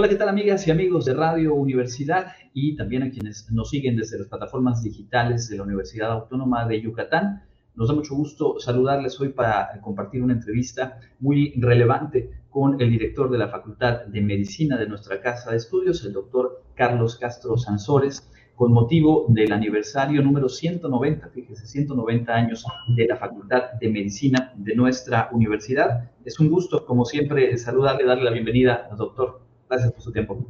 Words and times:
Hola, 0.00 0.08
¿qué 0.08 0.16
tal 0.16 0.30
amigas 0.30 0.66
y 0.66 0.70
amigos 0.70 1.04
de 1.04 1.12
Radio 1.12 1.52
Universidad 1.54 2.32
y 2.54 2.74
también 2.74 3.02
a 3.02 3.10
quienes 3.10 3.52
nos 3.52 3.68
siguen 3.68 3.96
desde 3.96 4.16
las 4.16 4.28
plataformas 4.28 4.82
digitales 4.82 5.46
de 5.50 5.58
la 5.58 5.64
Universidad 5.64 6.10
Autónoma 6.10 6.66
de 6.66 6.80
Yucatán? 6.80 7.42
Nos 7.74 7.88
da 7.88 7.94
mucho 7.94 8.14
gusto 8.14 8.58
saludarles 8.60 9.20
hoy 9.20 9.28
para 9.28 9.78
compartir 9.82 10.22
una 10.22 10.32
entrevista 10.32 10.98
muy 11.18 11.52
relevante 11.60 12.30
con 12.48 12.80
el 12.80 12.88
director 12.88 13.30
de 13.30 13.36
la 13.36 13.48
Facultad 13.48 14.06
de 14.06 14.22
Medicina 14.22 14.78
de 14.78 14.88
nuestra 14.88 15.20
Casa 15.20 15.50
de 15.50 15.58
Estudios, 15.58 16.02
el 16.06 16.14
doctor 16.14 16.64
Carlos 16.74 17.18
Castro 17.18 17.58
Sansores, 17.58 18.26
con 18.54 18.72
motivo 18.72 19.26
del 19.28 19.52
aniversario 19.52 20.22
número 20.22 20.48
190, 20.48 21.28
fíjese, 21.28 21.66
190 21.66 22.32
años 22.32 22.64
de 22.96 23.06
la 23.06 23.18
Facultad 23.18 23.72
de 23.78 23.90
Medicina 23.90 24.54
de 24.56 24.74
nuestra 24.74 25.28
universidad. 25.30 26.10
Es 26.24 26.40
un 26.40 26.48
gusto, 26.48 26.86
como 26.86 27.04
siempre, 27.04 27.54
saludarle, 27.58 28.06
darle 28.06 28.24
la 28.24 28.30
bienvenida 28.30 28.88
doctor. 28.96 29.49
Gracias 29.70 29.92
por 29.92 30.02
su 30.02 30.10
tiempo. 30.10 30.44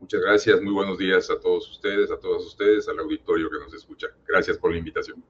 Muchas 0.00 0.20
gracias, 0.20 0.60
muy 0.60 0.72
buenos 0.72 0.98
días 0.98 1.30
a 1.30 1.38
todos 1.38 1.70
ustedes, 1.70 2.10
a 2.10 2.18
todos 2.18 2.44
ustedes, 2.44 2.88
al 2.88 2.98
auditorio 2.98 3.48
que 3.48 3.58
nos 3.64 3.72
escucha. 3.72 4.08
Gracias 4.26 4.58
por 4.58 4.72
la 4.72 4.78
invitación. 4.78 5.22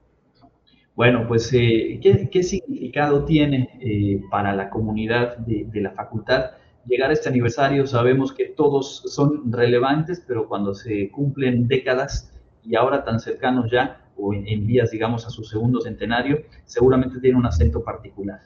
Bueno, 0.94 1.26
pues, 1.28 1.52
eh, 1.52 2.00
¿qué, 2.02 2.42
significado 2.42 3.26
tiene 3.26 3.78
eh, 3.82 4.22
para 4.30 4.54
la 4.54 4.70
comunidad 4.70 5.36
de, 5.36 5.68
la 5.74 5.90
facultad 5.90 6.52
llegar 6.86 7.10
a 7.10 7.12
este 7.12 7.28
aniversario? 7.28 7.86
Sabemos 7.86 8.32
que 8.32 8.46
todos 8.46 9.02
son 9.06 9.52
relevantes, 9.52 10.24
pero 10.26 10.48
cuando 10.48 10.74
se 10.74 11.10
cumplen 11.10 11.68
décadas 11.68 12.32
y 12.64 12.76
ahora 12.76 13.04
tan 13.04 13.20
cercanos 13.20 13.70
ya, 13.70 14.10
o 14.16 14.32
en, 14.32 14.48
en 14.48 14.66
vías, 14.66 14.90
digamos, 14.90 15.26
a 15.26 15.30
su 15.30 15.44
segundo 15.44 15.82
centenario, 15.82 16.44
seguramente 16.64 17.20
tiene 17.20 17.36
un 17.36 17.44
acento 17.44 17.84
particular. 17.84 18.40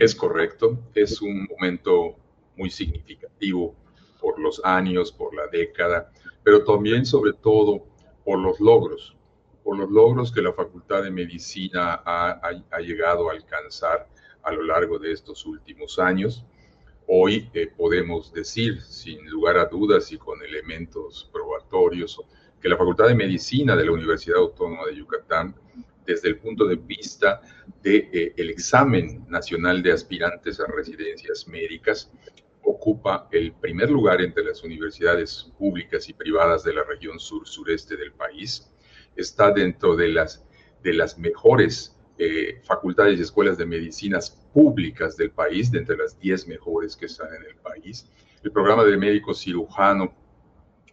Es 0.00 0.16
correcto, 0.16 0.80
es 0.94 1.22
un 1.22 1.46
momento 1.48 2.16
muy 2.60 2.70
significativo 2.70 3.74
por 4.20 4.38
los 4.38 4.60
años, 4.64 5.10
por 5.10 5.34
la 5.34 5.46
década, 5.46 6.12
pero 6.44 6.62
también 6.62 7.06
sobre 7.06 7.32
todo 7.32 7.86
por 8.22 8.38
los 8.38 8.60
logros, 8.60 9.16
por 9.64 9.78
los 9.78 9.90
logros 9.90 10.30
que 10.30 10.42
la 10.42 10.52
Facultad 10.52 11.02
de 11.02 11.10
Medicina 11.10 12.02
ha, 12.04 12.80
llegado 12.80 13.30
a 13.30 13.32
alcanzar 13.32 14.06
a 14.42 14.52
lo 14.52 14.62
largo 14.62 14.98
de 14.98 15.12
estos 15.12 15.46
últimos 15.46 15.98
años. 15.98 16.44
Hoy 17.06 17.48
eh, 17.54 17.66
podemos 17.74 18.30
decir, 18.32 18.82
sin 18.82 19.28
lugar 19.30 19.56
a 19.56 19.64
dudas 19.64 20.12
y 20.12 20.18
con 20.18 20.42
elementos 20.42 21.30
probatorios, 21.32 22.20
que 22.60 22.68
la 22.68 22.76
Facultad 22.76 23.08
de 23.08 23.14
Medicina 23.14 23.74
de 23.74 23.86
la 23.86 23.92
Universidad 23.92 24.36
Autónoma 24.36 24.84
de 24.86 24.96
Yucatán, 24.96 25.54
desde 26.06 26.28
el 26.28 26.38
punto 26.38 26.66
de 26.66 26.76
vista 26.76 27.40
del 27.82 28.10
de, 28.10 28.32
eh, 28.36 28.50
examen 28.50 29.24
nacional 29.28 29.82
de 29.82 29.92
aspirantes 29.92 30.60
a 30.60 30.66
residencias 30.66 31.46
médicas, 31.48 32.10
ocupa 32.70 33.28
el 33.32 33.52
primer 33.52 33.90
lugar 33.90 34.20
entre 34.20 34.44
las 34.44 34.62
universidades 34.62 35.52
públicas 35.58 36.08
y 36.08 36.14
privadas 36.14 36.64
de 36.64 36.74
la 36.74 36.84
región 36.84 37.18
sur-sureste 37.18 37.96
del 37.96 38.12
país. 38.12 38.70
Está 39.16 39.52
dentro 39.52 39.96
de 39.96 40.08
las, 40.08 40.44
de 40.82 40.94
las 40.94 41.18
mejores 41.18 41.96
eh, 42.18 42.60
facultades 42.64 43.18
y 43.18 43.22
escuelas 43.22 43.58
de 43.58 43.66
medicinas 43.66 44.30
públicas 44.52 45.16
del 45.16 45.30
país, 45.30 45.70
de 45.70 45.78
entre 45.78 45.96
las 45.96 46.18
10 46.20 46.48
mejores 46.48 46.96
que 46.96 47.06
están 47.06 47.28
en 47.34 47.42
el 47.44 47.56
país. 47.56 48.10
El 48.42 48.52
programa 48.52 48.84
de 48.84 48.96
médico 48.96 49.34
cirujano 49.34 50.14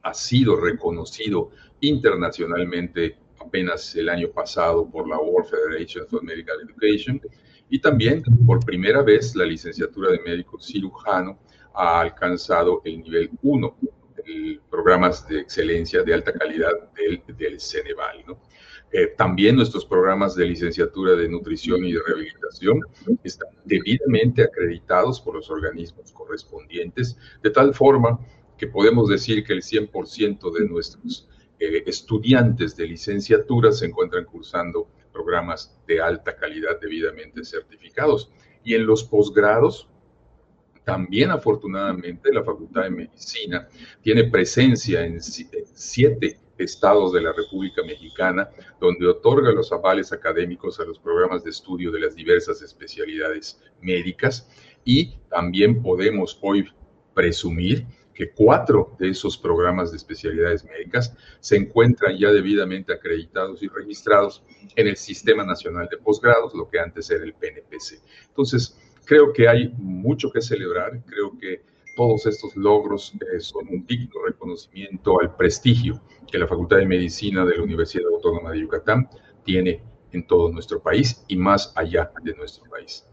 ha 0.03 0.13
sido 0.13 0.55
reconocido 0.55 1.51
internacionalmente 1.81 3.17
apenas 3.39 3.95
el 3.95 4.09
año 4.09 4.29
pasado 4.29 4.89
por 4.89 5.07
la 5.07 5.17
World 5.17 5.49
Federation 5.49 6.07
for 6.07 6.23
Medical 6.23 6.57
Education 6.61 7.21
y 7.69 7.79
también 7.79 8.23
por 8.45 8.63
primera 8.65 9.01
vez 9.01 9.35
la 9.35 9.45
licenciatura 9.45 10.11
de 10.11 10.19
médico 10.19 10.59
cirujano 10.59 11.37
ha 11.77 12.01
alcanzado 12.01 12.81
el 12.83 13.01
nivel 13.03 13.29
1 13.41 13.77
de 14.15 14.59
programas 14.69 15.27
de 15.27 15.39
excelencia 15.39 16.03
de 16.03 16.13
alta 16.13 16.33
calidad 16.33 16.91
del, 16.95 17.21
del 17.37 17.59
Ceneval. 17.59 18.25
Eh, 18.91 19.13
también 19.17 19.55
nuestros 19.55 19.85
programas 19.85 20.33
de 20.35 20.45
licenciatura 20.45 21.13
de 21.13 21.27
nutrición 21.27 21.83
y 21.83 21.91
de 21.91 21.99
rehabilitación 22.05 22.79
están 23.23 23.49
debidamente 23.65 24.43
acreditados 24.43 25.19
por 25.19 25.35
los 25.35 25.49
organismos 25.49 26.11
correspondientes, 26.13 27.17
de 27.43 27.49
tal 27.49 27.73
forma 27.73 28.19
que 28.57 28.67
podemos 28.67 29.09
decir 29.09 29.43
que 29.43 29.53
el 29.53 29.61
100% 29.61 30.51
de 30.53 30.67
nuestros 30.67 31.27
eh, 31.59 31.83
estudiantes 31.85 32.75
de 32.77 32.87
licenciatura 32.87 33.71
se 33.71 33.87
encuentran 33.87 34.25
cursando 34.25 34.87
programas 35.11 35.77
de 35.85 35.99
alta 35.99 36.35
calidad 36.35 36.79
debidamente 36.79 37.43
certificados. 37.43 38.31
Y 38.63 38.75
en 38.75 38.85
los 38.85 39.03
posgrados, 39.03 39.89
también, 40.87 41.31
afortunadamente, 41.31 42.33
la 42.33 42.45
Facultad 42.45 42.83
de 42.83 42.91
Medicina 42.91 43.67
tiene 44.01 44.23
presencia 44.23 45.05
en 45.05 45.19
siete 45.21 46.39
estados 46.57 47.11
de 47.11 47.19
la 47.19 47.33
República 47.33 47.83
Mexicana, 47.83 48.49
donde 48.79 49.05
otorga 49.05 49.51
los 49.51 49.69
avales 49.73 50.13
académicos 50.13 50.79
a 50.79 50.85
los 50.85 50.97
programas 50.97 51.43
de 51.43 51.49
estudio 51.49 51.91
de 51.91 51.99
las 51.99 52.15
diversas 52.15 52.61
especialidades 52.61 53.61
médicas. 53.81 54.49
Y 54.85 55.17
también 55.29 55.81
podemos 55.83 56.39
hoy 56.41 56.65
presumir 57.13 57.85
que 58.13 58.31
cuatro 58.31 58.95
de 58.97 59.09
esos 59.09 59.37
programas 59.37 59.91
de 59.91 59.97
especialidades 59.97 60.63
médicas 60.63 61.13
se 61.41 61.57
encuentran 61.57 62.17
ya 62.17 62.31
debidamente 62.31 62.93
acreditados 62.93 63.61
y 63.61 63.67
registrados 63.67 64.41
en 64.73 64.87
el 64.87 64.95
Sistema 64.95 65.43
Nacional 65.43 65.89
de 65.91 65.97
Posgrados, 65.97 66.55
lo 66.55 66.69
que 66.69 66.79
antes 66.79 67.11
era 67.11 67.25
el 67.25 67.33
PNPC. 67.33 68.01
Entonces, 68.29 68.79
creo 69.07 69.31
que 69.33 69.47
hay 69.47 69.73
mucho 69.77 70.29
que 70.29 70.41
celebrar, 70.41 71.01
creo 71.05 71.31
que 71.39 71.61
todos 71.95 72.27
estos 72.27 72.55
logros 72.55 73.13
eh, 73.33 73.39
son 73.39 73.67
un 73.69 73.85
digno 73.87 74.21
reconocimiento 74.27 75.19
al 75.19 75.35
prestigio 75.35 75.99
que 76.31 76.37
la 76.37 76.45
Facultad 76.45 76.77
de 76.77 76.85
Medicina 76.85 77.43
de 77.45 77.57
la 77.57 77.63
Universidad 77.63 78.05
Autónoma 78.13 78.51
de 78.51 78.59
Yucatán 78.59 79.09
tiene 79.43 79.81
en 80.11 80.27
todo 80.27 80.51
nuestro 80.51 80.79
país 80.81 81.23
y 81.27 81.37
más 81.37 81.73
allá 81.75 82.11
de 82.23 82.35
nuestro 82.35 82.69
país. 82.69 83.07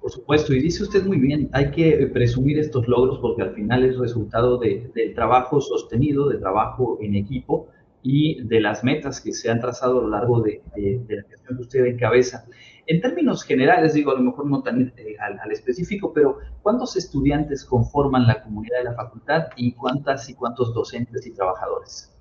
Por 0.00 0.10
supuesto, 0.10 0.54
y 0.54 0.60
dice 0.60 0.82
usted 0.82 1.04
muy 1.04 1.18
bien, 1.18 1.50
hay 1.52 1.70
que 1.70 2.08
presumir 2.12 2.58
estos 2.58 2.88
logros 2.88 3.18
porque 3.18 3.42
al 3.42 3.54
final 3.54 3.84
es 3.84 3.98
resultado 3.98 4.56
de, 4.56 4.90
del 4.94 5.14
trabajo 5.14 5.60
sostenido, 5.60 6.28
de 6.28 6.38
trabajo 6.38 6.98
en 7.02 7.14
equipo 7.14 7.68
y 8.02 8.42
de 8.44 8.60
las 8.60 8.82
metas 8.82 9.20
que 9.20 9.32
se 9.32 9.50
han 9.50 9.60
trazado 9.60 9.98
a 9.98 10.02
lo 10.02 10.08
largo 10.08 10.40
de, 10.40 10.62
la 10.76 11.22
gestión 11.28 11.56
que 11.56 11.62
usted 11.62 11.84
encabeza. 11.86 12.46
En 12.86 13.00
términos 13.00 13.44
generales, 13.44 13.94
digo, 13.94 14.10
a 14.10 14.14
lo 14.14 14.22
mejor 14.22 14.46
no 14.46 14.62
tan 14.62 14.92
eh, 14.96 15.16
al, 15.18 15.52
específico, 15.52 16.12
pero 16.12 16.38
¿cuántos 16.62 16.96
estudiantes 16.96 17.64
conforman 17.64 18.26
la 18.26 18.42
comunidad 18.42 18.78
de 18.78 18.84
la 18.84 18.94
facultad 18.94 19.48
y 19.56 19.72
cuántas 19.72 20.28
y 20.28 20.34
cuántos 20.34 20.74
docentes 20.74 21.26
y 21.26 21.32
trabajadores? 21.32 22.12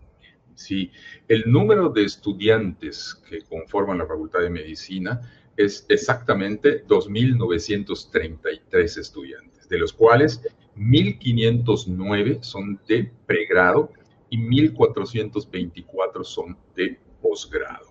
Sí, 0.55 0.91
el 1.29 1.49
número 1.49 1.89
de 1.89 2.03
estudiantes 2.03 3.15
que 3.29 3.41
conforman 3.43 3.99
la 3.99 4.05
Facultad 4.05 4.41
de 4.41 4.49
Medicina 4.49 5.21
es 5.55 5.85
exactamente 5.87 6.85
2.933 6.85 8.97
estudiantes, 8.97 9.69
de 9.69 9.77
los 9.77 9.93
cuales 9.93 10.41
1.509 10.75 12.43
son 12.43 12.77
de 12.89 13.09
pregrado 13.25 13.93
y 14.29 14.37
1.424 14.37 16.23
son 16.23 16.57
de 16.75 16.99
posgrado. 17.21 17.89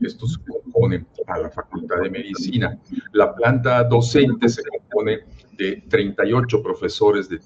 Estos 0.00 0.38
componen 0.38 1.06
a 1.26 1.38
la 1.38 1.50
Facultad 1.50 2.00
de 2.02 2.10
Medicina. 2.10 2.80
La 3.12 3.34
planta 3.34 3.84
docente 3.84 4.48
se 4.48 4.62
compone 4.62 5.20
de 5.52 5.84
38 5.88 6.62
profesores 6.62 7.28
de, 7.28 7.38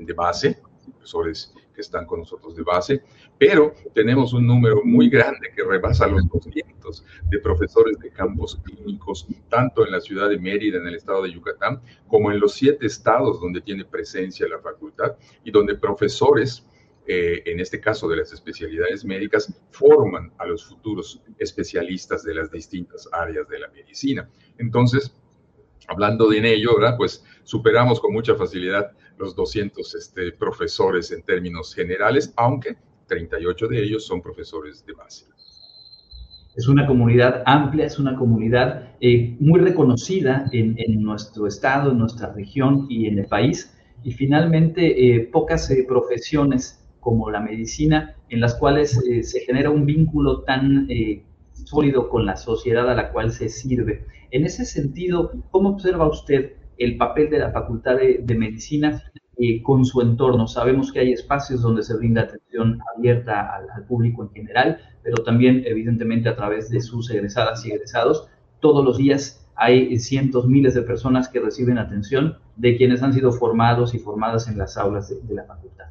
de, 0.00 0.12
base, 0.12 0.60
profesores 0.84 1.54
que 1.74 1.80
están 1.80 2.06
con 2.06 2.20
nosotros 2.20 2.56
de 2.56 2.62
base, 2.62 3.02
pero 3.38 3.74
tenemos 3.94 4.32
un 4.32 4.46
número 4.46 4.82
muy 4.84 5.08
grande 5.08 5.52
que 5.54 5.62
rebasa 5.62 6.06
los 6.06 6.26
200 6.28 7.04
de 7.28 7.38
profesores 7.38 7.98
de 7.98 8.10
campos 8.10 8.58
clínicos, 8.64 9.26
tanto 9.48 9.84
en 9.84 9.92
la 9.92 10.00
ciudad 10.00 10.28
de 10.28 10.38
Mérida, 10.38 10.78
en 10.78 10.86
el 10.86 10.94
estado 10.96 11.22
de 11.22 11.32
Yucatán, 11.32 11.80
como 12.08 12.32
en 12.32 12.40
los 12.40 12.54
siete 12.54 12.86
estados 12.86 13.40
donde 13.40 13.60
tiene 13.60 13.84
presencia 13.84 14.48
la 14.48 14.58
facultad 14.58 15.16
y 15.44 15.50
donde 15.50 15.76
profesores 15.76 16.66
eh, 17.12 17.42
en 17.46 17.58
este 17.58 17.80
caso 17.80 18.08
de 18.08 18.18
las 18.18 18.32
especialidades 18.32 19.04
médicas, 19.04 19.52
forman 19.72 20.32
a 20.38 20.46
los 20.46 20.64
futuros 20.64 21.20
especialistas 21.40 22.22
de 22.22 22.34
las 22.34 22.52
distintas 22.52 23.08
áreas 23.10 23.48
de 23.48 23.58
la 23.58 23.66
medicina. 23.66 24.30
Entonces, 24.58 25.12
hablando 25.88 26.28
de 26.28 26.54
ello, 26.54 26.76
¿verdad? 26.78 26.96
pues 26.96 27.24
superamos 27.42 27.98
con 27.98 28.12
mucha 28.12 28.36
facilidad 28.36 28.92
los 29.18 29.34
200 29.34 29.92
este, 29.96 30.30
profesores 30.30 31.10
en 31.10 31.24
términos 31.24 31.74
generales, 31.74 32.32
aunque 32.36 32.76
38 33.08 33.66
de 33.66 33.82
ellos 33.82 34.06
son 34.06 34.22
profesores 34.22 34.86
de 34.86 34.92
base. 34.92 35.26
Es 36.54 36.68
una 36.68 36.86
comunidad 36.86 37.42
amplia, 37.44 37.86
es 37.86 37.98
una 37.98 38.14
comunidad 38.14 38.94
eh, 39.00 39.36
muy 39.40 39.58
reconocida 39.58 40.44
en, 40.52 41.02
nuestro 41.02 41.48
estado, 41.48 41.90
en 41.90 41.98
nuestra 41.98 42.32
región 42.32 42.86
y 42.88 43.06
en 43.06 43.18
el 43.18 43.26
país. 43.26 43.76
Y 44.04 44.12
finalmente, 44.12 45.16
eh, 45.16 45.28
pocas 45.32 45.72
profesiones 45.88 46.79
como 47.00 47.30
la 47.30 47.40
medicina, 47.40 48.14
en 48.28 48.40
las 48.40 48.54
cuales 48.54 49.02
eh, 49.08 49.22
se 49.22 49.40
genera 49.40 49.70
un 49.70 49.86
vínculo 49.86 50.42
tan 50.42 50.86
eh, 50.90 51.24
sólido 51.52 52.08
con 52.08 52.26
la 52.26 52.36
sociedad 52.36 52.88
a 52.90 52.94
la 52.94 53.10
cual 53.12 53.32
se 53.32 53.48
sirve. 53.48 54.04
En 54.30 54.44
ese 54.44 54.64
sentido, 54.64 55.32
¿cómo 55.50 55.70
observa 55.70 56.08
usted 56.08 56.52
el 56.80 56.96
papel 56.96 57.28
de 57.30 57.38
la 57.38 57.52
Facultad 57.52 57.96
de, 57.96 58.34
Medicina 58.34 59.02
eh, 59.36 59.62
con 59.62 59.84
su 59.84 60.00
entorno. 60.00 60.48
Sabemos 60.48 60.90
que 60.90 61.00
hay 61.00 61.12
espacios 61.12 61.60
donde 61.60 61.82
se 61.82 61.94
brinda 61.94 62.22
atención 62.22 62.80
abierta 62.96 63.54
al, 63.54 63.84
público 63.84 64.22
en 64.24 64.30
general, 64.30 64.78
pero 65.02 65.22
también 65.22 65.62
evidentemente 65.66 66.30
a 66.30 66.36
través 66.36 66.70
de 66.70 66.80
sus 66.80 67.10
egresadas 67.10 67.64
y 67.66 67.72
egresados. 67.72 68.28
Todos 68.60 68.82
los 68.82 68.96
días 68.96 69.46
hay 69.56 69.98
cientos, 69.98 70.46
miles 70.46 70.74
de 70.74 70.80
personas 70.80 71.28
que 71.28 71.38
reciben 71.38 71.76
atención 71.76 72.38
de 72.56 72.78
quienes 72.78 73.02
han 73.02 73.12
sido 73.12 73.30
formados 73.30 73.94
y 73.94 73.98
formadas 73.98 74.48
en 74.48 74.56
las 74.56 74.78
aulas 74.78 75.10
de, 75.10 75.34
la 75.34 75.44
facultad. 75.44 75.86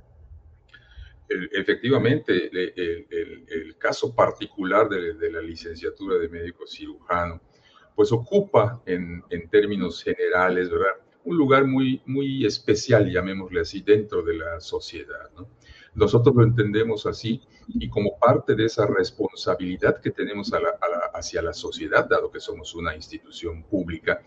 Efectivamente, 1.29 2.49
el, 2.51 3.75
caso 3.77 4.13
particular 4.13 4.89
de, 4.89 5.31
la 5.31 5.41
licenciatura 5.41 6.17
de 6.17 6.27
médico 6.27 6.65
cirujano, 6.65 7.41
pues 7.95 8.11
ocupa 8.11 8.81
en, 8.85 9.23
términos 9.49 10.03
generales, 10.03 10.69
¿verdad? 10.69 10.93
un 11.25 11.37
lugar 11.37 11.65
muy, 11.65 12.01
muy 12.05 12.45
especial, 12.45 13.11
llamémosle 13.11 13.61
así, 13.61 13.81
dentro 13.81 14.23
de 14.23 14.35
la 14.35 14.59
sociedad. 14.59 15.29
Nosotros 15.93 16.35
lo 16.35 16.43
entendemos 16.43 17.05
así 17.05 17.41
y 17.67 17.89
como 17.89 18.17
parte 18.17 18.55
de 18.55 18.65
esa 18.65 18.87
responsabilidad 18.87 20.01
que 20.01 20.11
tenemos 20.11 20.51
hacia 21.13 21.41
la 21.41 21.53
sociedad, 21.53 22.07
dado 22.07 22.31
que 22.31 22.39
somos 22.39 22.73
una 22.73 22.95
institución 22.95 23.63
pública, 23.63 24.23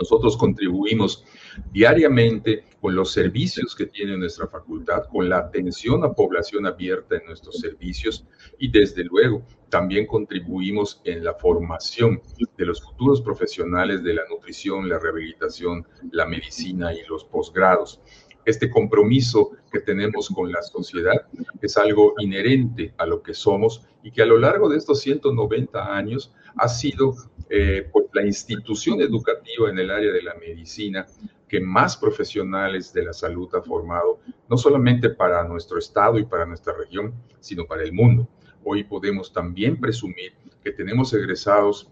nosotros 0.00 0.36
contribuimos 0.38 1.24
diariamente 1.72 2.64
con 2.80 2.94
los 2.94 3.12
servicios 3.12 3.74
que 3.76 3.86
tiene 3.86 4.16
nuestra 4.16 4.46
facultad, 4.46 5.04
con 5.04 5.28
la 5.28 5.38
atención 5.38 6.02
a 6.04 6.14
población 6.14 6.66
abierta 6.66 7.16
en 7.16 7.26
nuestros 7.26 7.58
servicios 7.58 8.26
y 8.58 8.70
desde 8.70 9.04
luego 9.04 9.42
también 9.68 10.06
contribuimos 10.06 11.02
en 11.04 11.22
la 11.22 11.34
formación 11.34 12.22
de 12.56 12.64
los 12.64 12.82
futuros 12.82 13.20
profesionales 13.20 14.02
de 14.02 14.14
la 14.14 14.22
nutrición, 14.28 14.88
la 14.88 14.98
rehabilitación, 14.98 15.86
la 16.10 16.26
medicina 16.26 16.94
y 16.94 17.04
los 17.06 17.24
posgrados. 17.24 18.00
Este 18.46 18.70
compromiso 18.70 19.50
que 19.70 19.80
tenemos 19.80 20.30
con 20.30 20.50
la 20.50 20.62
sociedad 20.62 21.26
es 21.60 21.76
algo 21.76 22.14
inherente 22.18 22.94
a 22.96 23.04
lo 23.04 23.22
que 23.22 23.34
somos 23.34 23.86
y 24.02 24.10
que 24.10 24.22
a 24.22 24.26
lo 24.26 24.38
largo 24.38 24.70
de 24.70 24.78
estos 24.78 25.00
190 25.00 25.94
años 25.94 26.32
ha 26.56 26.68
sido 26.68 27.14
eh, 27.52 27.88
pues, 27.92 28.06
la 28.12 28.24
institución 28.24 29.00
educativa 29.00 29.68
en 29.68 29.78
el 29.78 29.90
área 29.90 30.12
de 30.12 30.22
la 30.22 30.34
medicina 30.34 31.06
que 31.48 31.60
más 31.60 31.96
profesionales 31.96 32.92
de 32.92 33.02
la 33.02 33.12
salud 33.12 33.52
ha 33.56 33.60
formado, 33.60 34.20
no 34.48 34.56
solamente 34.56 35.10
para 35.10 35.42
nuestro 35.42 35.78
estado 35.78 36.16
y 36.20 36.24
para 36.24 36.46
nuestra 36.46 36.72
región, 36.74 37.12
sino 37.40 37.66
para 37.66 37.82
el 37.82 37.92
mundo. 37.92 38.28
Hoy 38.62 38.84
podemos 38.84 39.32
también 39.32 39.80
presumir 39.80 40.32
que 40.62 40.70
tenemos 40.70 41.12
egresados 41.12 41.90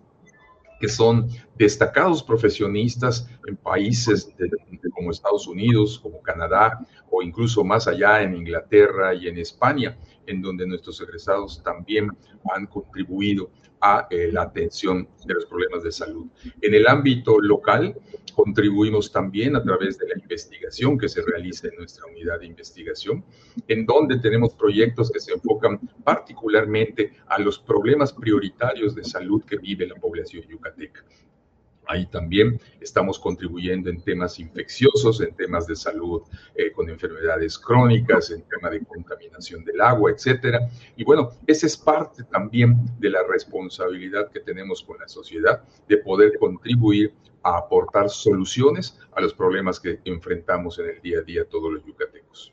que 0.78 0.88
son 0.88 1.28
destacados 1.56 2.22
profesionistas 2.22 3.28
en 3.46 3.56
países 3.56 4.32
como 4.94 5.10
Estados 5.10 5.46
Unidos, 5.46 5.98
como 5.98 6.22
Canadá 6.22 6.78
o 7.10 7.22
incluso 7.22 7.64
más 7.64 7.86
allá 7.88 8.22
en 8.22 8.34
Inglaterra 8.34 9.14
y 9.14 9.28
en 9.28 9.38
España, 9.38 9.98
en 10.26 10.42
donde 10.42 10.66
nuestros 10.66 11.00
egresados 11.00 11.62
también 11.62 12.10
han 12.54 12.66
contribuido 12.66 13.50
a 13.80 14.06
eh, 14.10 14.30
la 14.32 14.42
atención 14.42 15.08
de 15.24 15.34
los 15.34 15.46
problemas 15.46 15.82
de 15.82 15.92
salud. 15.92 16.26
En 16.60 16.74
el 16.74 16.86
ámbito 16.86 17.40
local, 17.40 17.94
contribuimos 18.44 19.10
también 19.10 19.56
a 19.56 19.62
través 19.64 19.98
de 19.98 20.06
la 20.06 20.14
investigación 20.16 20.96
que 20.96 21.08
se 21.08 21.22
realiza 21.22 21.66
en 21.66 21.74
nuestra 21.76 22.06
unidad 22.06 22.38
de 22.38 22.46
investigación, 22.46 23.24
en 23.66 23.84
donde 23.84 24.20
tenemos 24.20 24.54
proyectos 24.54 25.10
que 25.10 25.18
se 25.18 25.32
enfocan 25.32 25.80
particularmente 26.04 27.14
a 27.26 27.40
los 27.40 27.58
problemas 27.58 28.12
prioritarios 28.12 28.94
de 28.94 29.02
salud 29.02 29.42
que 29.44 29.56
vive 29.56 29.88
la 29.88 29.96
población 29.96 30.44
yucateca. 30.48 31.04
Ahí 31.88 32.04
también 32.04 32.60
estamos 32.82 33.18
contribuyendo 33.18 33.88
en 33.88 34.02
temas 34.02 34.38
infecciosos, 34.38 35.22
en 35.22 35.34
temas 35.34 35.66
de 35.66 35.74
salud 35.74 36.20
eh, 36.54 36.70
con 36.70 36.90
enfermedades 36.90 37.58
crónicas, 37.58 38.30
en 38.30 38.42
tema 38.42 38.68
de 38.68 38.84
contaminación 38.84 39.64
del 39.64 39.80
agua, 39.80 40.10
etcétera. 40.10 40.68
Y 40.96 41.04
bueno, 41.04 41.30
esa 41.46 41.66
es 41.66 41.78
parte 41.78 42.24
también 42.24 42.76
de 42.98 43.08
la 43.08 43.20
responsabilidad 43.26 44.30
que 44.30 44.40
tenemos 44.40 44.82
con 44.82 44.98
la 44.98 45.08
sociedad 45.08 45.64
de 45.88 45.96
poder 45.96 46.38
contribuir 46.38 47.14
a 47.42 47.56
aportar 47.56 48.10
soluciones 48.10 48.98
a 49.12 49.22
los 49.22 49.32
problemas 49.32 49.80
que 49.80 49.98
enfrentamos 50.04 50.78
en 50.78 50.90
el 50.90 51.00
día 51.00 51.20
a 51.20 51.22
día 51.22 51.48
todos 51.48 51.72
los 51.72 51.82
yucatecos. 51.86 52.52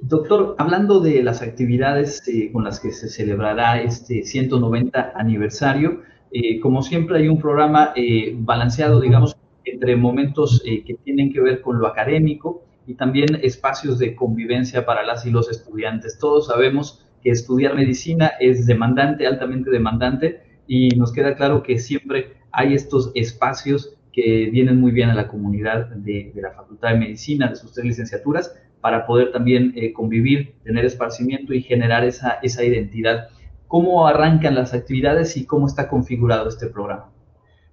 Doctor, 0.00 0.56
hablando 0.58 0.98
de 0.98 1.22
las 1.22 1.42
actividades 1.42 2.26
eh, 2.26 2.50
con 2.52 2.64
las 2.64 2.80
que 2.80 2.90
se 2.90 3.08
celebrará 3.08 3.80
este 3.80 4.24
190 4.24 5.12
aniversario, 5.14 6.02
eh, 6.34 6.60
como 6.60 6.82
siempre 6.82 7.18
hay 7.18 7.28
un 7.28 7.38
programa 7.38 7.92
eh, 7.94 8.34
balanceado, 8.34 9.00
digamos, 9.00 9.36
entre 9.64 9.96
momentos 9.96 10.62
eh, 10.64 10.82
que 10.82 10.94
tienen 10.94 11.30
que 11.30 11.42
ver 11.42 11.60
con 11.60 11.78
lo 11.78 11.86
académico 11.86 12.64
y 12.86 12.94
también 12.94 13.38
espacios 13.42 13.98
de 13.98 14.16
convivencia 14.16 14.86
para 14.86 15.04
las 15.04 15.26
y 15.26 15.30
los 15.30 15.50
estudiantes. 15.50 16.18
Todos 16.18 16.46
sabemos 16.46 17.06
que 17.22 17.30
estudiar 17.30 17.74
medicina 17.74 18.32
es 18.40 18.66
demandante, 18.66 19.26
altamente 19.26 19.70
demandante, 19.70 20.40
y 20.66 20.88
nos 20.96 21.12
queda 21.12 21.36
claro 21.36 21.62
que 21.62 21.78
siempre 21.78 22.32
hay 22.50 22.72
estos 22.74 23.12
espacios 23.14 23.94
que 24.10 24.48
vienen 24.50 24.80
muy 24.80 24.90
bien 24.90 25.10
a 25.10 25.14
la 25.14 25.28
comunidad 25.28 25.88
de, 25.88 26.32
la 26.34 26.52
Facultad 26.52 26.92
de 26.92 26.98
Medicina, 26.98 27.48
de 27.48 27.56
sus 27.56 27.72
tres 27.72 27.84
licenciaturas, 27.84 28.58
para 28.80 29.06
poder 29.06 29.32
también 29.32 29.74
convivir, 29.94 30.54
tener 30.64 30.84
esparcimiento 30.84 31.54
y 31.54 31.62
generar 31.62 32.04
esa, 32.04 32.38
esa 32.42 32.64
identidad 32.64 33.28
cómo 33.72 34.06
arrancan 34.06 34.54
las 34.54 34.74
actividades 34.74 35.34
y 35.38 35.46
cómo 35.46 35.66
está 35.66 35.88
configurado 35.88 36.46
este 36.46 36.66
programa. 36.66 37.10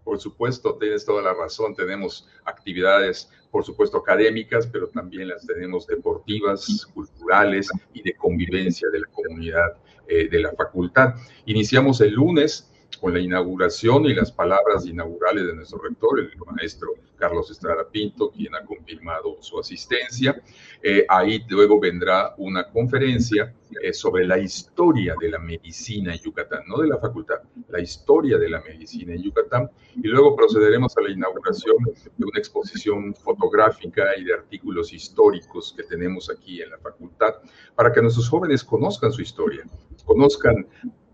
Por 0.05 0.17
supuesto, 0.17 0.77
tienes 0.79 1.03
toda 1.03 1.21
la 1.21 1.33
razón. 1.33 1.75
Tenemos 1.75 2.25
actividades, 2.45 3.29
por 3.51 3.65
supuesto, 3.65 3.97
académicas, 3.97 4.65
pero 4.65 4.87
también 4.87 5.27
las 5.27 5.45
tenemos 5.45 5.85
deportivas, 5.87 6.87
culturales 6.93 7.69
y 7.93 8.01
de 8.01 8.13
convivencia 8.13 8.87
de 8.93 8.99
la 9.01 9.07
comunidad 9.07 9.73
eh, 10.07 10.29
de 10.29 10.39
la 10.39 10.53
facultad. 10.53 11.15
Iniciamos 11.45 11.99
el 11.99 12.13
lunes 12.13 12.71
con 12.99 13.13
la 13.13 13.19
inauguración 13.19 14.05
y 14.05 14.13
las 14.13 14.31
palabras 14.31 14.85
inaugurales 14.85 15.45
de 15.45 15.55
nuestro 15.55 15.79
rector, 15.79 16.19
el 16.19 16.31
maestro 16.55 16.93
Carlos 17.19 17.51
Estrada 17.51 17.87
Pinto, 17.89 18.31
quien 18.31 18.55
ha 18.55 18.65
confirmado 18.65 19.37
su 19.41 19.59
asistencia. 19.59 20.41
Eh, 20.81 21.05
ahí 21.07 21.43
luego 21.49 21.79
vendrá 21.79 22.33
una 22.37 22.69
conferencia 22.69 23.53
eh, 23.83 23.93
sobre 23.93 24.25
la 24.25 24.39
historia 24.39 25.15
de 25.19 25.29
la 25.29 25.39
medicina 25.39 26.13
en 26.13 26.19
Yucatán, 26.19 26.63
no 26.68 26.77
de 26.77 26.87
la 26.87 26.97
facultad, 26.97 27.41
la 27.68 27.81
historia 27.81 28.37
de 28.37 28.49
la 28.49 28.61
medicina 28.61 29.13
en 29.13 29.21
Yucatán. 29.21 29.69
Y 29.95 30.07
luego 30.07 30.35
procederemos 30.35 30.95
a 30.97 31.01
la 31.01 31.11
inauguración 31.11 31.75
de 32.18 32.25
una 32.25 32.39
exposición 32.39 33.13
fotográfica 33.13 34.18
y 34.18 34.23
de 34.23 34.33
artículos 34.33 34.94
históricos 34.94 35.73
que 35.75 35.83
tenemos 35.83 36.29
aquí 36.29 36.61
en 36.61 36.71
la 36.71 36.77
facultad 36.77 37.35
para 37.75 37.91
que 37.91 38.01
nuestros 38.01 38.29
jóvenes 38.29 38.63
conozcan 38.63 39.11
su 39.11 39.21
historia, 39.21 39.63
conozcan 40.06 40.65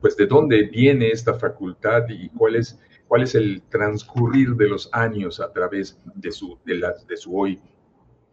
pues 0.02 0.16
de 0.18 0.28
dónde 0.28 0.64
viene 0.64 1.10
esta 1.10 1.34
facultad 1.34 2.04
y 2.10 2.30
cuál 2.30 2.56
es, 2.56 2.80
cuál 3.08 3.24
es 3.24 3.36
el 3.36 3.62
transcurrir 3.70 4.56
de 4.56 4.68
los 4.68 4.90
años 4.92 5.40
a 5.40 5.52
través 5.52 6.00
de 6.16 6.32
su, 6.32 6.58
de, 6.66 6.75
la, 6.75 6.94
de 7.08 7.18
su 7.18 7.38
hoy 7.38 7.60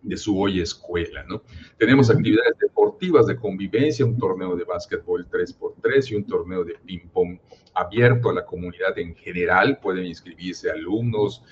de 0.03 0.17
su 0.17 0.39
hoy 0.39 0.61
escuela, 0.61 1.25
¿no? 1.25 1.43
Tenemos 1.79 2.11
actividades 2.11 2.59
deportivas 2.59 3.27
de 3.27 3.37
convivencia, 3.37 4.05
un 4.05 4.19
torneo 4.19 4.57
de 4.57 4.65
básquetbol 4.65 5.29
3x3 5.31 6.11
y 6.11 6.15
un 6.17 6.27
torneo 6.27 6.65
de 6.65 6.75
ping-pong 6.85 7.39
abierto 7.75 8.31
a 8.31 8.35
la 8.35 8.45
comunidad 8.45 8.99
en 8.99 9.15
general. 9.15 9.79
Pueden 9.81 10.07
inscribirse 10.07 10.71
alumnos, 10.71 11.45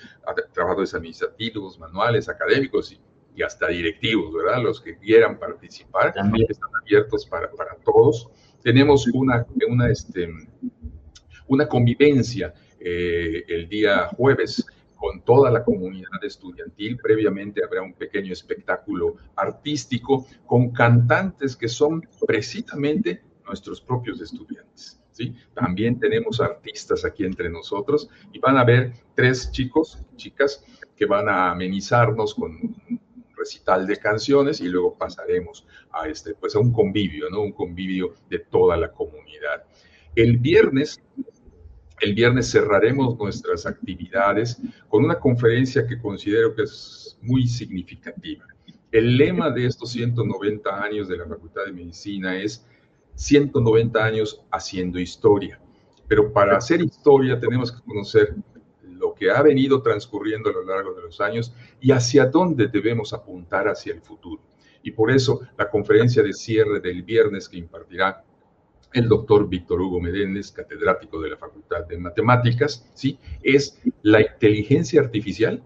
trabajadores 0.53 0.93
administrativos, 0.93 1.79
manuales, 1.79 2.29
académicos 2.29 2.91
y, 2.91 3.41
hasta 3.41 3.69
directivos, 3.69 4.33
¿verdad? 4.33 4.61
Los 4.61 4.81
que 4.81 4.97
quieran 4.97 5.39
participar 5.39 6.13
También. 6.13 6.45
están 6.49 6.69
abiertos 6.79 7.25
para, 7.25 7.49
para 7.49 7.75
todos 7.77 8.29
tenemos 8.61 9.07
una, 9.07 9.45
una, 9.67 9.89
este, 9.89 10.29
una 11.47 11.67
convivencia 11.67 12.53
eh, 12.79 13.43
el 13.47 13.67
día 13.69 14.07
jueves 14.15 14.65
con 14.95 15.21
toda 15.21 15.49
la 15.49 15.63
comunidad 15.63 16.23
estudiantil. 16.23 16.97
Previamente 16.97 17.63
habrá 17.63 17.81
un 17.81 17.93
pequeño 17.93 18.33
espectáculo 18.33 19.15
artístico 19.35 20.27
con 20.45 20.71
cantantes 20.71 21.55
que 21.55 21.67
son 21.67 22.07
precisamente 22.25 23.21
nuestros 23.45 23.81
propios 23.81 24.21
estudiantes. 24.21 25.01
¿sí? 25.11 25.35
También 25.53 25.99
tenemos 25.99 26.39
artistas 26.39 27.03
aquí 27.03 27.25
entre 27.25 27.49
nosotros 27.49 28.09
y 28.31 28.39
van 28.39 28.57
a 28.57 28.63
ver 28.63 28.93
tres 29.15 29.51
chicos, 29.51 30.03
chicas, 30.15 30.63
que 30.95 31.05
van 31.07 31.27
a 31.27 31.51
amenizarnos 31.51 32.35
con 32.35 32.70
recital 33.41 33.87
de 33.87 33.97
canciones 33.97 34.61
y 34.61 34.67
luego 34.69 34.95
pasaremos 34.97 35.67
a, 35.91 36.07
este, 36.07 36.33
pues 36.35 36.55
a 36.55 36.59
un 36.59 36.71
convivio, 36.71 37.29
¿no? 37.29 37.41
Un 37.41 37.51
convivio 37.51 38.13
de 38.29 38.39
toda 38.39 38.77
la 38.77 38.91
comunidad. 38.91 39.63
El 40.15 40.37
viernes, 40.37 41.01
el 41.99 42.13
viernes 42.13 42.51
cerraremos 42.51 43.17
nuestras 43.17 43.65
actividades 43.65 44.61
con 44.87 45.03
una 45.03 45.19
conferencia 45.19 45.85
que 45.87 45.99
considero 45.99 46.55
que 46.55 46.63
es 46.63 47.17
muy 47.21 47.47
significativa. 47.47 48.45
El 48.91 49.17
lema 49.17 49.49
de 49.49 49.65
estos 49.65 49.91
190 49.91 50.83
años 50.83 51.07
de 51.07 51.17
la 51.17 51.25
Facultad 51.25 51.65
de 51.65 51.71
Medicina 51.71 52.37
es 52.37 52.65
190 53.15 54.03
años 54.03 54.43
haciendo 54.51 54.99
historia. 54.99 55.59
Pero 56.07 56.33
para 56.33 56.57
hacer 56.57 56.81
historia 56.81 57.39
tenemos 57.39 57.71
que 57.71 57.81
conocer 57.83 58.35
lo 59.01 59.15
que 59.15 59.31
ha 59.31 59.41
venido 59.41 59.81
transcurriendo 59.81 60.49
a 60.49 60.53
lo 60.53 60.63
largo 60.63 60.93
de 60.93 61.01
los 61.01 61.19
años 61.19 61.53
y 61.81 61.91
hacia 61.91 62.27
dónde 62.27 62.67
debemos 62.67 63.13
apuntar 63.13 63.67
hacia 63.67 63.93
el 63.93 64.01
futuro. 64.01 64.41
Y 64.83 64.91
por 64.91 65.11
eso 65.11 65.41
la 65.57 65.69
conferencia 65.69 66.21
de 66.23 66.33
cierre 66.33 66.79
del 66.79 67.01
viernes 67.01 67.49
que 67.49 67.57
impartirá 67.57 68.23
el 68.93 69.07
doctor 69.07 69.47
Víctor 69.47 69.81
Hugo 69.81 69.99
Menéndez, 69.99 70.51
catedrático 70.51 71.19
de 71.19 71.31
la 71.31 71.37
Facultad 71.37 71.85
de 71.87 71.97
Matemáticas, 71.97 72.89
¿sí? 72.93 73.17
es 73.41 73.81
la 74.03 74.21
inteligencia 74.21 75.01
artificial 75.01 75.63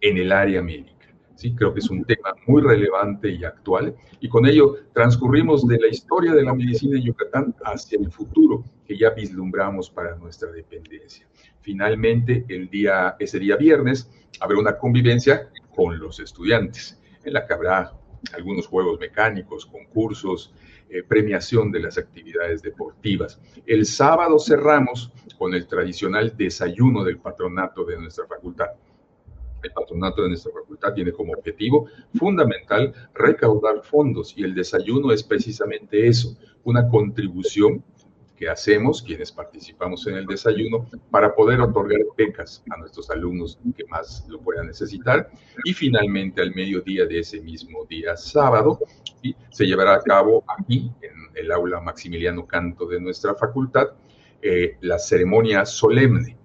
en 0.00 0.18
el 0.18 0.30
área 0.30 0.62
médica. 0.62 0.99
¿Sí? 1.40 1.54
Creo 1.54 1.72
que 1.72 1.80
es 1.80 1.88
un 1.90 2.04
tema 2.04 2.34
muy 2.46 2.60
relevante 2.60 3.30
y 3.30 3.44
actual 3.44 3.96
y 4.20 4.28
con 4.28 4.46
ello 4.46 4.76
transcurrimos 4.92 5.66
de 5.66 5.78
la 5.78 5.88
historia 5.88 6.32
de 6.34 6.42
la 6.42 6.54
medicina 6.54 6.98
en 6.98 7.04
Yucatán 7.04 7.54
hacia 7.64 7.98
el 7.98 8.12
futuro 8.12 8.62
que 8.86 8.98
ya 8.98 9.10
vislumbramos 9.10 9.90
para 9.90 10.16
nuestra 10.16 10.50
dependencia. 10.52 11.26
Finalmente, 11.62 12.44
el 12.48 12.68
día, 12.68 13.16
ese 13.18 13.38
día 13.38 13.56
viernes, 13.56 14.10
habrá 14.40 14.58
una 14.58 14.76
convivencia 14.76 15.48
con 15.74 15.98
los 15.98 16.20
estudiantes, 16.20 17.00
en 17.24 17.32
la 17.32 17.46
que 17.46 17.54
habrá 17.54 17.92
algunos 18.34 18.66
juegos 18.66 19.00
mecánicos, 19.00 19.64
concursos, 19.64 20.52
eh, 20.90 21.02
premiación 21.02 21.70
de 21.70 21.80
las 21.80 21.96
actividades 21.96 22.62
deportivas. 22.62 23.40
El 23.64 23.86
sábado 23.86 24.38
cerramos 24.38 25.12
con 25.38 25.54
el 25.54 25.66
tradicional 25.66 26.36
desayuno 26.36 27.02
del 27.02 27.18
patronato 27.18 27.84
de 27.84 27.96
nuestra 27.96 28.26
facultad. 28.26 28.66
El 29.62 29.72
patronato 29.72 30.22
de 30.22 30.28
nuestra 30.28 30.52
facultad 30.52 30.94
tiene 30.94 31.12
como 31.12 31.32
objetivo 31.32 31.86
fundamental 32.14 32.92
recaudar 33.14 33.82
fondos 33.82 34.34
y 34.36 34.44
el 34.44 34.54
desayuno 34.54 35.12
es 35.12 35.22
precisamente 35.22 36.06
eso, 36.06 36.36
una 36.64 36.88
contribución 36.88 37.82
que 38.40 38.48
hacemos 38.48 39.02
quienes 39.02 39.30
participamos 39.30 40.06
en 40.06 40.14
el 40.16 40.24
desayuno 40.24 40.86
para 41.10 41.34
poder 41.34 41.60
otorgar 41.60 42.00
becas 42.16 42.64
a 42.70 42.78
nuestros 42.78 43.10
alumnos 43.10 43.58
que 43.76 43.84
más 43.84 44.24
lo 44.28 44.40
puedan 44.40 44.66
necesitar. 44.66 45.30
Y 45.62 45.74
finalmente, 45.74 46.40
al 46.40 46.54
mediodía 46.54 47.04
de 47.04 47.18
ese 47.18 47.42
mismo 47.42 47.84
día 47.84 48.16
sábado, 48.16 48.78
se 49.50 49.66
llevará 49.66 49.96
a 49.96 50.00
cabo 50.00 50.42
aquí, 50.48 50.90
en 51.02 51.36
el 51.36 51.52
aula 51.52 51.82
Maximiliano 51.82 52.46
Canto 52.46 52.86
de 52.86 52.98
nuestra 52.98 53.34
facultad, 53.34 53.88
eh, 54.40 54.78
la 54.80 54.98
ceremonia 54.98 55.66
solemne 55.66 56.38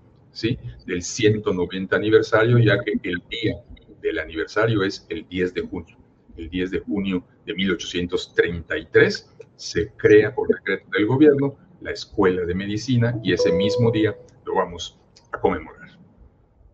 del 0.86 1.02
190 1.02 1.96
aniversario, 1.96 2.58
ya 2.60 2.82
que 2.84 2.94
el 3.04 3.22
día 3.30 3.64
del 4.02 4.20
aniversario 4.20 4.84
es 4.84 5.06
el 5.10 5.28
10 5.28 5.54
de 5.54 5.62
junio. 5.62 5.98
El 6.38 6.50
10 6.50 6.72
de 6.72 6.80
junio 6.80 7.24
de 7.46 7.54
1833 7.54 9.32
se 9.56 9.90
crea 9.96 10.36
por 10.36 10.48
decreto 10.50 10.90
del 10.92 11.06
gobierno 11.06 11.56
la 11.82 11.92
Escuela 11.92 12.46
de 12.46 12.54
Medicina 12.54 13.20
y 13.24 13.32
ese 13.34 13.52
mismo 13.54 13.92
día 13.92 14.16
lo 14.46 14.56
vamos 14.56 15.00
a 15.32 15.40
conmemorar. 15.40 15.76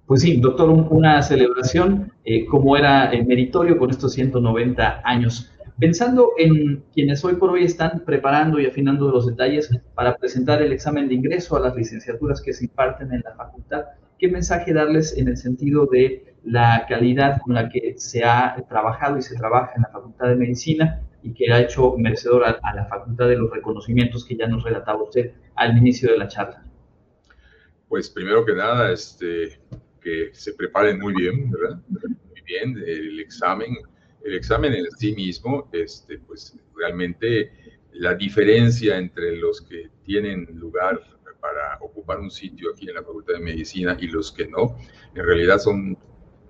Pues 0.07 0.21
sí, 0.21 0.37
doctor, 0.37 0.69
una 0.69 1.21
celebración 1.21 2.11
eh, 2.25 2.45
como 2.45 2.75
era 2.75 3.11
meritorio 3.25 3.77
con 3.77 3.91
estos 3.91 4.13
190 4.13 5.01
años. 5.05 5.51
Pensando 5.81 6.33
en 6.37 6.83
quienes 6.93 7.25
hoy 7.25 7.37
por 7.37 7.49
hoy 7.49 7.63
están 7.63 8.03
preparando 8.05 8.59
y 8.59 8.67
afinando 8.67 9.09
los 9.09 9.25
detalles 9.25 9.67
para 9.95 10.15
presentar 10.15 10.61
el 10.61 10.71
examen 10.71 11.07
de 11.07 11.15
ingreso 11.15 11.57
a 11.57 11.59
las 11.59 11.75
licenciaturas 11.75 12.39
que 12.39 12.53
se 12.53 12.65
imparten 12.65 13.11
en 13.11 13.21
la 13.21 13.33
facultad, 13.33 13.85
¿qué 14.19 14.27
mensaje 14.27 14.73
darles 14.73 15.17
en 15.17 15.27
el 15.27 15.37
sentido 15.37 15.87
de 15.87 16.35
la 16.43 16.85
calidad 16.87 17.41
con 17.41 17.55
la 17.55 17.67
que 17.67 17.95
se 17.97 18.23
ha 18.23 18.63
trabajado 18.69 19.17
y 19.17 19.23
se 19.23 19.35
trabaja 19.35 19.71
en 19.75 19.81
la 19.81 19.87
Facultad 19.87 20.27
de 20.27 20.35
Medicina 20.35 21.01
y 21.23 21.33
que 21.33 21.51
ha 21.51 21.61
hecho 21.61 21.97
merecedor 21.97 22.43
a, 22.45 22.75
la 22.75 22.85
facultad 22.85 23.27
de 23.27 23.37
los 23.37 23.49
reconocimientos 23.49 24.23
que 24.23 24.37
ya 24.37 24.45
nos 24.45 24.63
relataba 24.63 25.01
usted 25.01 25.31
al 25.55 25.75
inicio 25.75 26.11
de 26.11 26.17
la 26.19 26.27
charla? 26.27 26.63
Pues 27.89 28.07
primero 28.07 28.45
que 28.45 28.53
nada, 28.53 28.91
este, 28.91 29.59
que 29.99 30.29
se 30.33 30.53
preparen 30.53 30.99
muy 30.99 31.15
bien, 31.15 31.49
¿verdad? 31.49 31.79
Muy 31.89 32.41
bien 32.45 32.77
el 32.85 33.19
examen. 33.19 33.77
El 34.23 34.35
examen 34.35 34.73
en 34.73 34.85
sí 34.91 35.13
mismo, 35.13 35.69
este, 35.71 36.19
pues 36.19 36.55
realmente 36.75 37.51
la 37.93 38.15
diferencia 38.15 38.97
entre 38.97 39.35
los 39.37 39.61
que 39.61 39.89
tienen 40.03 40.47
lugar 40.53 41.01
para 41.39 41.77
ocupar 41.81 42.19
un 42.19 42.29
sitio 42.29 42.71
aquí 42.71 42.87
en 42.87 42.95
la 42.95 43.03
Facultad 43.03 43.33
de 43.33 43.39
Medicina 43.39 43.97
y 43.99 44.07
los 44.07 44.31
que 44.31 44.47
no, 44.47 44.77
en 45.15 45.25
realidad 45.25 45.57
son 45.57 45.97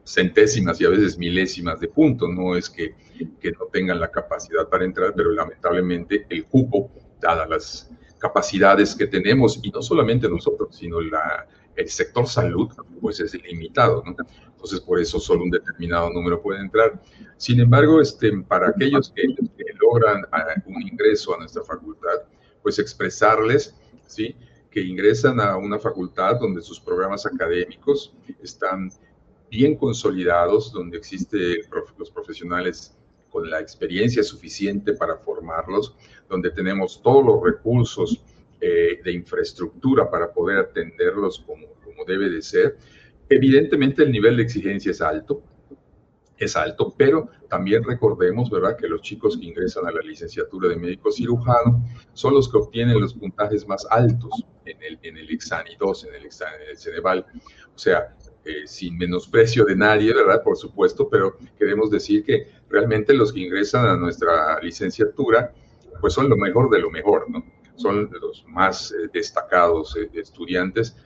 centésimas 0.06 0.82
y 0.82 0.86
a 0.86 0.90
veces 0.90 1.18
milésimas 1.18 1.80
de 1.80 1.88
punto. 1.88 2.28
No 2.28 2.56
es 2.56 2.70
que, 2.70 2.96
que 3.40 3.52
no 3.52 3.66
tengan 3.72 4.00
la 4.00 4.12
capacidad 4.12 4.68
para 4.68 4.86
entrar, 4.86 5.14
pero 5.16 5.32
lamentablemente 5.32 6.26
el 6.30 6.46
cupo, 6.46 6.92
dadas 7.20 7.50
las 7.50 7.92
capacidades 8.22 8.96
que 8.96 9.08
tenemos, 9.08 9.60
y 9.64 9.72
no 9.72 9.82
solamente 9.82 10.30
nosotros, 10.30 10.76
sino 10.76 11.00
el 11.00 11.90
sector 11.90 12.28
salud, 12.28 12.70
pues 13.02 13.20
es 13.20 13.34
limitado, 13.34 14.04
¿no? 14.06 14.16
Entonces, 14.46 14.80
por 14.80 15.00
eso 15.00 15.20
solo 15.20 15.44
un 15.44 15.50
determinado 15.50 16.12
número 16.12 16.40
puede 16.40 16.60
entrar. 16.60 17.02
Sin 17.38 17.60
embargo, 17.60 18.00
este, 18.00 18.32
para 18.44 18.70
aquellos 18.70 19.10
que, 19.10 19.24
logran 19.80 20.24
ah, 20.32 20.54
un 20.68 20.84
ingreso 20.84 21.34
a 21.34 21.40
nuestra 21.40 21.64
facultad, 21.64 22.22
pues 22.62 22.78
expresarles, 22.78 23.76
¿sí? 24.06 24.36
Que 24.70 24.82
ingresan 24.82 25.40
a 25.42 25.58
una 25.58 25.80
facultad 25.80 26.40
donde 26.40 26.62
sus 26.62 26.80
programas 26.80 27.26
académicos 27.26 28.14
están 28.44 28.92
bien 29.50 29.76
consolidados, 29.76 30.72
donde 30.72 30.98
existen 30.98 31.62
los 31.98 32.12
profesionales 32.12 32.96
con 33.32 33.50
la 33.50 33.60
experiencia 33.60 34.22
suficiente 34.22 34.94
para 34.94 35.18
formarlos, 35.18 35.96
donde 36.32 36.50
tenemos 36.50 37.02
todos 37.04 37.24
los 37.24 37.44
recursos 37.44 38.24
eh, 38.62 39.02
de 39.04 39.12
infraestructura 39.12 40.10
para 40.10 40.32
poder 40.32 40.60
atenderlos 40.60 41.44
como, 41.46 41.68
como 41.84 42.06
debe 42.06 42.30
de 42.30 42.42
ser. 42.42 42.78
Evidentemente 43.30 44.04
el 44.04 44.12
nivel 44.12 44.38
de 44.38 44.44
exigencia 44.44 44.92
es 44.92 45.02
alto, 45.02 45.44
es 46.38 46.56
alto, 46.56 46.94
pero 46.98 47.30
también 47.50 47.84
recordemos, 47.84 48.50
¿verdad?, 48.50 48.78
que 48.78 48.88
los 48.88 49.02
chicos 49.02 49.38
que 49.38 49.46
ingresan 49.46 49.86
a 49.86 49.92
la 49.92 50.02
licenciatura 50.02 50.70
de 50.70 50.78
médico 50.78 51.12
cirujano 51.12 51.86
son 52.14 52.34
los 52.34 52.50
que 52.50 52.58
obtienen 52.58 53.00
los 53.00 53.14
puntajes 53.14 53.68
más 53.68 53.86
altos 53.90 54.44
en 54.66 54.82
el, 54.82 55.00
en 55.04 55.18
el 55.18 55.30
examen 55.30 55.74
2, 55.80 56.06
en 56.06 56.16
el 56.16 56.26
examen, 56.26 56.62
en 56.64 56.70
el 56.70 56.78
Ceneval. 56.78 57.26
O 57.76 57.78
sea, 57.78 58.16
eh, 58.44 58.66
sin 58.66 58.98
menosprecio 58.98 59.66
de 59.66 59.76
nadie, 59.76 60.14
¿verdad? 60.16 60.42
Por 60.42 60.58
supuesto, 60.58 61.08
pero 61.08 61.38
queremos 61.60 61.92
decir 61.92 62.24
que 62.24 62.48
realmente 62.70 63.14
los 63.14 63.32
que 63.32 63.42
ingresan 63.42 63.86
a 63.86 63.96
nuestra 63.96 64.60
licenciatura, 64.62 65.54
pues 66.02 66.14
son 66.14 66.30
lo 66.30 66.36
mejor 66.36 66.70
de 66.70 66.80
lo 66.80 66.90
mejor, 66.90 67.30
¿no? 67.30 67.46
Son 67.76 68.10
los 68.20 68.44
más 68.48 68.92
eh, 68.92 69.10
destacados 69.14 69.96
eh, 69.96 70.10
estudiantes 70.14 70.98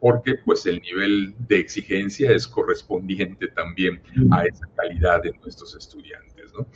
porque 0.00 0.34
pues 0.44 0.66
el 0.66 0.80
nivel 0.80 1.34
de 1.46 1.60
exigencia 1.60 2.32
es 2.32 2.48
correspondiente 2.48 3.46
también 3.48 4.02
a 4.32 4.44
esa 4.44 4.66
calidad 4.74 5.22
de 5.22 5.30
nuestros 5.40 5.76
estudiantes, 5.76 6.52
¿no? 6.54 6.66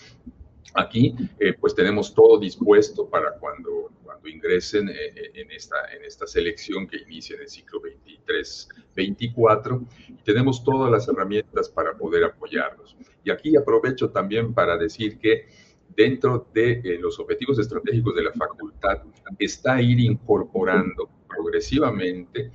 Aquí 0.74 1.16
pues 1.58 1.74
tenemos 1.74 2.14
todo 2.14 2.38
dispuesto 2.38 3.08
para 3.08 3.32
cuando 3.38 3.90
ingresen 4.28 4.88
eh, 4.88 4.94
eh, 5.14 5.30
en 5.34 5.50
esta, 5.50 5.76
en 5.94 6.04
esta 6.04 6.26
selección 6.26 6.86
que 6.86 6.98
inicia 6.98 7.36
en 7.36 7.42
el 7.42 7.48
ciclo 7.48 7.80
23-24 8.26 9.86
y 10.08 10.22
tenemos 10.22 10.64
todas 10.64 10.90
las 10.90 11.08
herramientas 11.08 11.68
para 11.68 11.96
poder 11.96 12.24
apoyarlos. 12.24 12.96
Y 13.24 13.30
aquí 13.30 13.56
aprovecho 13.56 14.10
también 14.10 14.54
para 14.54 14.76
decir 14.76 15.18
que 15.18 15.48
dentro 15.96 16.48
de 16.52 16.80
eh, 16.84 16.98
los 17.00 17.18
objetivos 17.18 17.58
estratégicos 17.58 18.14
de 18.14 18.24
la 18.24 18.32
facultad 18.32 19.02
está 19.38 19.80
ir 19.80 20.00
incorporando 20.00 21.08
progresivamente 21.28 22.50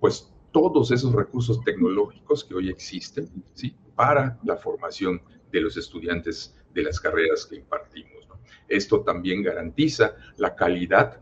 pues 0.00 0.32
todos 0.50 0.90
esos 0.90 1.12
recursos 1.12 1.60
tecnológicos 1.62 2.44
que 2.44 2.54
hoy 2.54 2.70
existen 2.70 3.28
para 3.94 4.38
la 4.44 4.56
formación 4.56 5.20
de 5.52 5.60
los 5.60 5.76
estudiantes 5.76 6.56
de 6.72 6.82
las 6.82 7.00
carreras 7.00 7.46
que 7.46 7.56
impartimos. 7.56 8.20
Esto 8.68 9.00
también 9.00 9.42
garantiza 9.42 10.14
la 10.36 10.54
calidad 10.54 11.20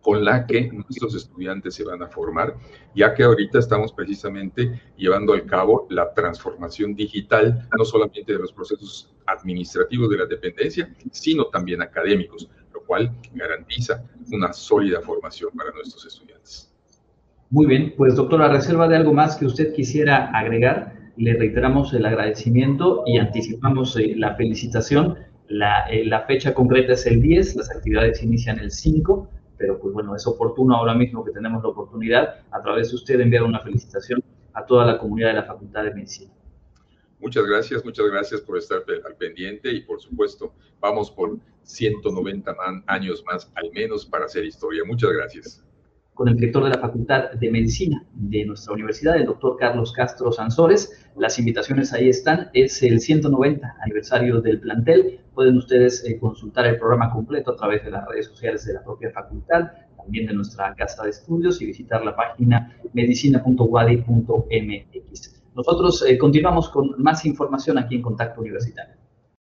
con 0.00 0.24
la 0.24 0.46
que 0.46 0.70
nuestros 0.72 1.14
estudiantes 1.14 1.74
se 1.74 1.84
van 1.84 2.02
a 2.02 2.08
formar, 2.08 2.56
ya 2.94 3.14
que 3.14 3.22
ahorita 3.22 3.58
estamos 3.58 3.92
precisamente 3.92 4.80
llevando 4.96 5.34
a 5.34 5.44
cabo 5.44 5.86
la 5.90 6.12
transformación 6.14 6.94
digital, 6.94 7.68
no 7.76 7.84
solamente 7.84 8.32
de 8.32 8.38
los 8.38 8.52
procesos 8.52 9.12
administrativos 9.26 10.08
de 10.10 10.18
la 10.18 10.26
dependencia, 10.26 10.94
sino 11.10 11.46
también 11.46 11.82
académicos, 11.82 12.48
lo 12.72 12.82
cual 12.82 13.12
garantiza 13.34 14.04
una 14.32 14.52
sólida 14.52 15.00
formación 15.00 15.50
para 15.56 15.72
nuestros 15.72 16.06
estudiantes. 16.06 16.72
Muy 17.50 17.66
bien, 17.66 17.94
pues 17.96 18.14
doctora, 18.14 18.48
reserva 18.48 18.86
de 18.86 18.96
algo 18.96 19.12
más 19.12 19.36
que 19.36 19.44
usted 19.44 19.72
quisiera 19.74 20.30
agregar, 20.30 20.94
le 21.16 21.34
reiteramos 21.34 21.92
el 21.92 22.06
agradecimiento 22.06 23.02
y 23.06 23.18
anticipamos 23.18 23.96
eh, 23.96 24.14
la 24.16 24.36
felicitación. 24.36 25.16
Eh, 25.48 26.04
la, 26.04 26.24
fecha 26.28 26.54
concreta 26.54 26.92
es 26.92 27.04
el 27.06 27.20
10, 27.20 27.56
las 27.56 27.70
actividades 27.70 28.22
inician 28.22 28.60
el 28.60 28.70
5, 28.70 29.28
pero 29.60 29.78
pues 29.78 29.92
bueno, 29.92 30.16
es 30.16 30.26
oportuno 30.26 30.74
ahora 30.74 30.94
mismo 30.94 31.22
que 31.22 31.32
tenemos 31.32 31.62
la 31.62 31.68
oportunidad 31.68 32.40
a 32.50 32.62
través 32.62 32.88
de 32.88 32.96
usted 32.96 33.20
enviar 33.20 33.42
una 33.42 33.60
felicitación 33.60 34.24
a 34.54 34.64
toda 34.64 34.86
la 34.86 34.98
comunidad 34.98 35.28
de 35.28 35.34
la 35.34 35.42
Facultad 35.44 35.84
de 35.84 35.92
Medicina. 35.92 36.32
Muchas 37.18 37.44
gracias, 37.44 37.84
muchas 37.84 38.06
gracias 38.06 38.40
por 38.40 38.56
estar 38.56 38.82
al 39.04 39.16
pendiente 39.16 39.70
y 39.70 39.82
por 39.82 40.00
supuesto 40.00 40.54
vamos 40.80 41.10
por 41.10 41.36
190 41.64 42.56
años 42.86 43.22
más 43.26 43.52
al 43.54 43.70
menos 43.72 44.06
para 44.06 44.24
hacer 44.24 44.46
historia. 44.46 44.82
Muchas 44.86 45.12
gracias. 45.12 45.62
Con 46.14 46.28
el 46.28 46.36
director 46.36 46.64
de 46.64 46.70
la 46.70 46.78
Facultad 46.78 47.32
de 47.32 47.50
Medicina 47.50 48.04
de 48.12 48.44
nuestra 48.44 48.74
universidad, 48.74 49.16
el 49.16 49.26
doctor 49.26 49.56
Carlos 49.56 49.92
Castro 49.92 50.32
Sansores. 50.32 51.06
Las 51.16 51.38
invitaciones 51.38 51.92
ahí 51.92 52.08
están. 52.08 52.50
Es 52.52 52.82
el 52.82 53.00
190 53.00 53.76
aniversario 53.80 54.40
del 54.40 54.60
plantel. 54.60 55.20
Pueden 55.34 55.56
ustedes 55.56 56.04
eh, 56.04 56.18
consultar 56.18 56.66
el 56.66 56.78
programa 56.78 57.10
completo 57.10 57.52
a 57.52 57.56
través 57.56 57.84
de 57.84 57.90
las 57.90 58.06
redes 58.06 58.26
sociales 58.26 58.64
de 58.66 58.74
la 58.74 58.84
propia 58.84 59.10
facultad, 59.10 59.70
también 59.96 60.26
de 60.26 60.34
nuestra 60.34 60.74
casa 60.74 61.04
de 61.04 61.10
estudios 61.10 61.60
y 61.62 61.66
visitar 61.66 62.04
la 62.04 62.14
página 62.14 62.76
medicina.wadi.mx. 62.92 65.42
Nosotros 65.54 66.04
eh, 66.06 66.18
continuamos 66.18 66.68
con 66.68 67.02
más 67.02 67.24
información 67.24 67.78
aquí 67.78 67.96
en 67.96 68.02
Contacto 68.02 68.40
Universitario. 68.40 68.99